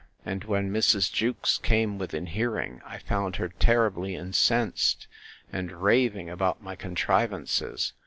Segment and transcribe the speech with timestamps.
[0.25, 1.13] And when Mrs.
[1.13, 5.05] Jewkes came within hearing, I found her terribly incensed,
[5.53, 7.93] and raving about my contrivances.